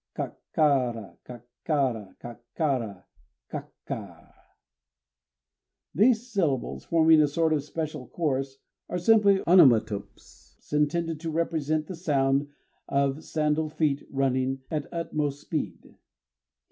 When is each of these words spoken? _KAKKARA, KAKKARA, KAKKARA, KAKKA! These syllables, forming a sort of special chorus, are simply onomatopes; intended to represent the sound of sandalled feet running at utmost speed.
_KAKKARA, 0.55 1.17
KAKKARA, 1.25 2.15
KAKKARA, 2.19 3.03
KAKKA! 3.51 4.33
These 5.93 6.25
syllables, 6.31 6.85
forming 6.85 7.21
a 7.21 7.27
sort 7.27 7.53
of 7.53 7.63
special 7.63 8.07
chorus, 8.07 8.57
are 8.89 8.97
simply 8.97 9.43
onomatopes; 9.45 10.73
intended 10.73 11.19
to 11.19 11.29
represent 11.29 11.85
the 11.85 11.93
sound 11.95 12.47
of 12.87 13.23
sandalled 13.23 13.73
feet 13.73 14.01
running 14.09 14.63
at 14.71 14.91
utmost 14.91 15.39
speed. 15.39 15.93